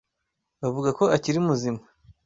Bavuga 0.61 0.89
ko 0.97 1.03
akiri 1.15 1.39
muzima. 1.47 1.81